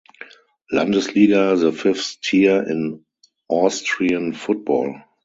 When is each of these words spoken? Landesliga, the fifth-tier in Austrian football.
Landesliga, 0.73 1.55
the 1.61 1.71
fifth-tier 1.71 2.63
in 2.63 3.05
Austrian 3.47 4.33
football. 4.33 4.99